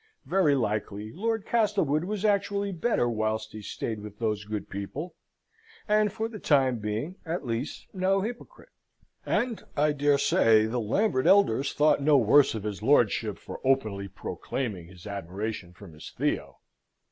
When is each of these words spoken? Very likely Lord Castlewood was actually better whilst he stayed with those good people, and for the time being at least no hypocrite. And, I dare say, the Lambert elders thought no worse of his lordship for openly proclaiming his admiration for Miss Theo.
Very 0.25 0.55
likely 0.55 1.11
Lord 1.11 1.45
Castlewood 1.45 2.05
was 2.05 2.25
actually 2.25 2.71
better 2.71 3.07
whilst 3.07 3.51
he 3.51 3.61
stayed 3.61 3.99
with 3.99 4.17
those 4.17 4.45
good 4.45 4.67
people, 4.67 5.13
and 5.87 6.11
for 6.11 6.27
the 6.27 6.39
time 6.39 6.79
being 6.79 7.17
at 7.23 7.45
least 7.45 7.85
no 7.93 8.19
hypocrite. 8.21 8.71
And, 9.27 9.63
I 9.77 9.91
dare 9.91 10.17
say, 10.17 10.65
the 10.65 10.79
Lambert 10.81 11.27
elders 11.27 11.71
thought 11.73 12.01
no 12.01 12.17
worse 12.17 12.55
of 12.55 12.63
his 12.63 12.81
lordship 12.81 13.37
for 13.37 13.61
openly 13.63 14.07
proclaiming 14.07 14.87
his 14.87 15.05
admiration 15.05 15.71
for 15.71 15.87
Miss 15.87 16.09
Theo. 16.09 16.57